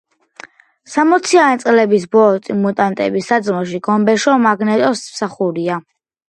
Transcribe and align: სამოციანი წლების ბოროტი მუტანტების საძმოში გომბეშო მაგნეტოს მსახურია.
სამოციანი 0.93 1.59
წლების 1.63 2.07
ბოროტი 2.15 2.55
მუტანტების 2.63 3.29
საძმოში 3.33 3.81
გომბეშო 3.89 4.35
მაგნეტოს 4.47 5.05
მსახურია. 5.13 5.79